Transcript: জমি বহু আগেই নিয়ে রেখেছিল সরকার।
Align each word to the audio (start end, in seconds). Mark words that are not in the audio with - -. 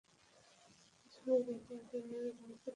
জমি 1.11 1.37
বহু 1.45 1.73
আগেই 1.77 2.01
নিয়ে 2.01 2.21
রেখেছিল 2.21 2.51
সরকার। 2.53 2.69